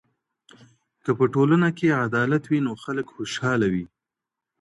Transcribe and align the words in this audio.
که 1.03 1.11
په 1.17 1.25
ټولنه 1.33 1.67
کي 1.77 1.87
عدالت 2.05 2.43
وي 2.47 2.59
نو 2.65 2.71
خلګ 2.83 3.05
خوشحاله 3.15 3.67
وي. 3.73 3.85